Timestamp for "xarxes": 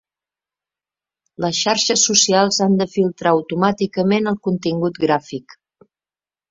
1.65-2.07